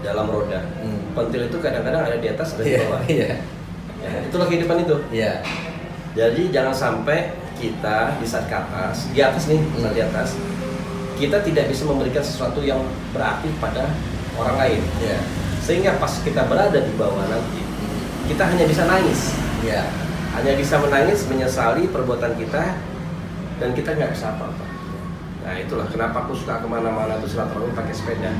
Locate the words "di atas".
2.16-2.56, 9.12-9.46, 9.94-10.28